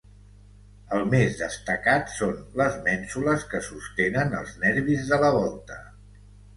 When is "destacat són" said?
1.41-2.41